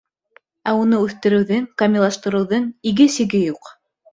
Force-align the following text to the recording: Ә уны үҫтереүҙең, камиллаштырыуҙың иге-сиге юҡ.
Ә 0.69 0.73
уны 0.77 1.01
үҫтереүҙең, 1.07 1.67
камиллаштырыуҙың 1.83 2.67
иге-сиге 2.93 3.47
юҡ. 3.47 3.71